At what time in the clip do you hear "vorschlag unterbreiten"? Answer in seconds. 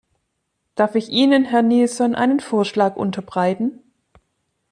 2.39-3.83